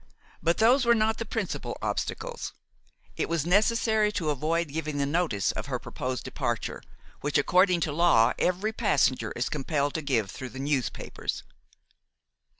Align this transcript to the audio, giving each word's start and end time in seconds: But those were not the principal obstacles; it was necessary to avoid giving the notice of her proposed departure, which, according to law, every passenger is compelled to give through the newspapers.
But 0.41 0.57
those 0.57 0.83
were 0.83 0.95
not 0.95 1.19
the 1.19 1.25
principal 1.27 1.77
obstacles; 1.79 2.53
it 3.17 3.29
was 3.29 3.45
necessary 3.45 4.11
to 4.13 4.31
avoid 4.31 4.69
giving 4.69 4.97
the 4.97 5.05
notice 5.05 5.51
of 5.51 5.67
her 5.67 5.77
proposed 5.77 6.23
departure, 6.23 6.81
which, 7.19 7.37
according 7.37 7.81
to 7.81 7.91
law, 7.91 8.33
every 8.39 8.73
passenger 8.73 9.31
is 9.35 9.47
compelled 9.47 9.93
to 9.93 10.01
give 10.01 10.31
through 10.31 10.49
the 10.49 10.57
newspapers. 10.59 11.43